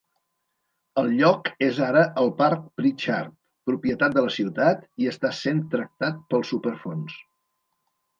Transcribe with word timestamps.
El 0.99 1.09
lloc 1.17 1.49
és 1.65 1.81
ara 1.87 2.01
el 2.21 2.31
Parc 2.39 2.63
Pritchard, 2.81 3.35
propietat 3.71 4.15
de 4.15 4.23
la 4.29 4.31
ciutat, 4.37 4.81
i 5.05 5.11
està 5.13 5.31
sent 5.41 5.61
tractat 5.75 6.25
pel 6.33 6.47
Superfons. 6.53 7.21